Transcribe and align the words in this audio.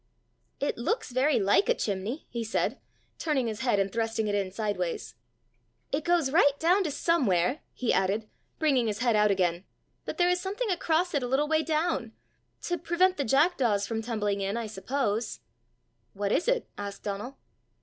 "It 0.59 0.79
looks 0.79 1.11
very 1.11 1.39
like 1.39 1.69
a 1.69 1.75
chimney," 1.75 2.25
he 2.31 2.43
said, 2.43 2.79
turning 3.19 3.45
his 3.45 3.59
head 3.59 3.77
and 3.77 3.91
thrusting 3.91 4.27
it 4.27 4.33
in 4.33 4.51
sideways. 4.51 5.13
"It 5.91 6.03
goes 6.03 6.31
right 6.31 6.57
down 6.57 6.83
to 6.85 6.89
somewhere," 6.89 7.59
he 7.71 7.93
added, 7.93 8.27
bringing 8.57 8.87
his 8.87 8.97
head 8.97 9.15
out 9.15 9.29
again, 9.29 9.63
"but 10.05 10.17
there 10.17 10.31
is 10.31 10.41
something 10.41 10.71
across 10.71 11.13
it 11.13 11.21
a 11.21 11.27
little 11.27 11.47
way 11.47 11.61
down 11.61 12.13
to 12.63 12.79
prevent 12.79 13.17
the 13.17 13.23
jackdaws 13.23 13.85
from 13.85 14.01
tumbling 14.01 14.41
in, 14.41 14.57
I 14.57 14.65
suppose." 14.65 15.39
"What 16.13 16.31
is 16.31 16.47
it?" 16.47 16.67
asked 16.79 17.03
Donal. 17.03 17.37